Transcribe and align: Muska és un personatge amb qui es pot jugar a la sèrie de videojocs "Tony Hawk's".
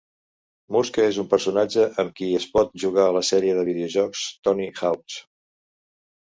Muska 0.75 1.01
és 1.09 1.17
un 1.23 1.27
personatge 1.33 1.83
amb 2.03 2.15
qui 2.19 2.29
es 2.39 2.47
pot 2.55 2.73
jugar 2.85 3.05
a 3.09 3.13
la 3.17 3.21
sèrie 3.29 3.59
de 3.59 3.67
videojocs 3.69 4.25
"Tony 4.49 4.67
Hawk's". 4.81 5.21